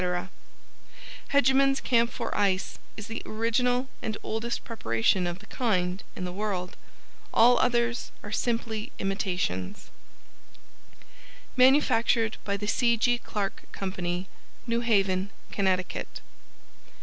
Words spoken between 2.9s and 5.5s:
is the original and oldest preparation of the